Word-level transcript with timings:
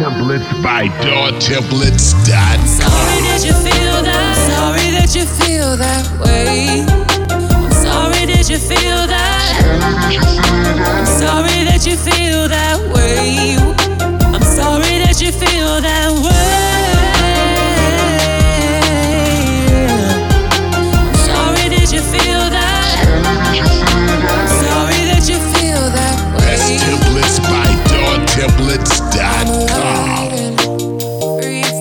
Templates 0.00 0.62
by 0.62 0.88
DawTemplates.com. 1.00 2.66
Sorry 2.66 3.20
that 3.22 3.42
you 3.44 3.52
feel 3.54 4.02
that. 4.02 4.36
Sorry 4.50 4.90
that 4.92 5.14
you 5.14 5.24
feel 5.24 5.76
that 5.78 6.20
way. 6.20 7.09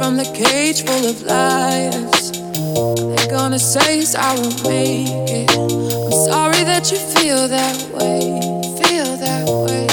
From 0.09 0.17
the 0.17 0.33
cage 0.33 0.81
full 0.85 1.05
of 1.05 1.21
liars. 1.21 2.31
They're 2.31 3.29
gonna 3.29 3.59
say 3.59 4.01
I 4.17 4.33
won't 4.41 4.63
make 4.63 5.29
it. 5.29 5.51
I'm 5.55 6.11
sorry 6.25 6.63
that 6.63 6.89
you 6.91 6.97
feel 6.97 7.47
that 7.47 7.77
way. 7.93 8.41
Feel 8.81 9.17
that 9.17 9.45
way. 9.45 9.85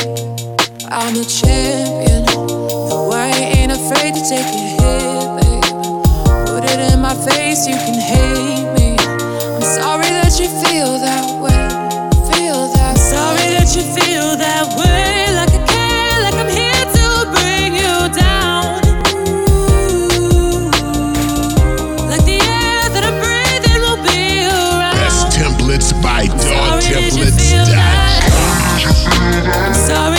I'm 0.88 1.20
a 1.20 1.24
champion. 1.24 2.24
No, 2.32 3.10
I 3.12 3.28
ain't 3.28 3.72
afraid 3.72 4.14
to 4.14 4.22
take 4.24 4.40
a 4.40 4.64
hit, 4.80 5.28
babe. 5.36 5.76
Put 6.48 6.64
it 6.64 6.80
in 6.92 7.02
my 7.02 7.12
face, 7.28 7.66
you 7.68 7.76
can 7.76 8.00
hate 8.00 8.72
me. 8.78 8.96
I'm 8.96 9.60
sorry 9.60 10.08
that 10.16 10.32
you 10.40 10.48
feel 10.64 10.98
that 10.98 11.24
way. 11.28 11.35
Sorry 26.28 26.82
that 26.92 27.12
you 27.16 27.26
feel 27.30 27.64
that. 27.66 28.22
Sorry 29.74 30.15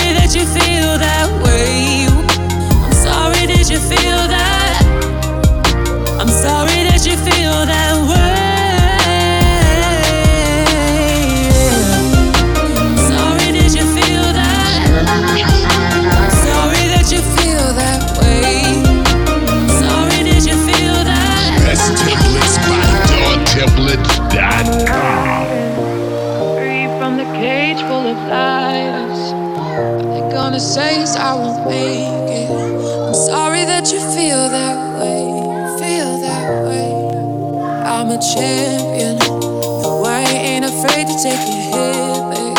full. 28.15 29.17
They're 30.13 30.31
gonna 30.31 30.59
say 30.59 31.01
is 31.01 31.15
I 31.15 31.33
won't 31.33 31.65
make 31.67 32.29
it. 32.31 32.49
I'm 33.07 33.13
sorry 33.13 33.65
that 33.65 33.91
you 33.91 33.99
feel 34.15 34.49
that 34.49 34.77
way. 34.99 35.27
Feel 35.79 36.17
that 36.21 36.47
way. 36.67 36.91
I'm 37.85 38.09
a 38.11 38.19
champion. 38.19 39.17
No, 39.19 40.03
I 40.05 40.21
ain't 40.21 40.65
afraid 40.65 41.07
to 41.07 41.15
take 41.21 41.39
a 41.39 41.57
hit, 41.69 42.21
babe. 42.31 42.57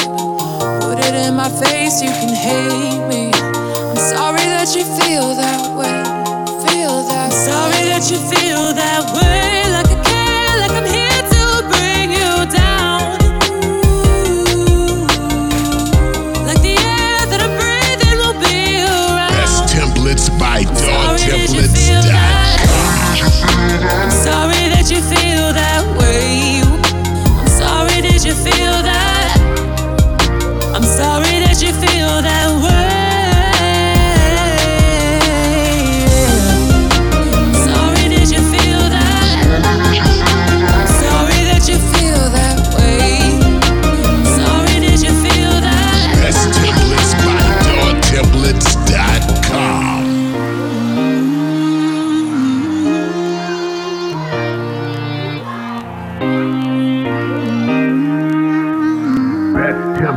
Put 0.83 0.99
it 1.07 1.15
in 1.15 1.35
my 1.35 1.49
face, 1.49 2.03
you 2.03 2.11
can 2.11 2.35
hate 2.35 3.03
me. 3.09 3.31
I'm 3.33 3.97
sorry 3.97 4.45
that 4.55 4.69
you 4.77 4.85
feel 5.01 5.35
that 5.35 5.63
way. 5.79 5.99
Feel 6.69 7.03
that. 7.09 7.33
Sorry 7.33 7.83
that 7.91 7.98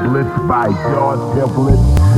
Templates 0.02 0.48
by 0.48 0.68
DawTemplates.com. 0.68 2.11